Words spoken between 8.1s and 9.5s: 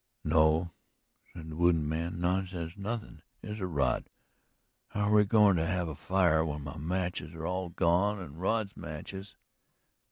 and Rod's matches.